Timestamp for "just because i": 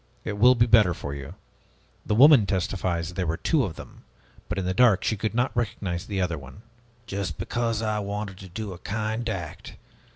7.05-7.99